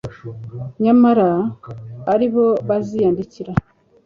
nyamara 0.83 1.29
ari 2.13 2.27
bo 2.33 2.47
baziyandikira 2.67 3.51